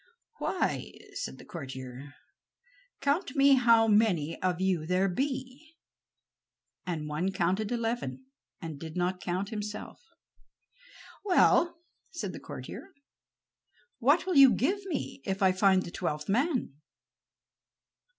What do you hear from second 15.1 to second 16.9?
if I find the twelfth man?"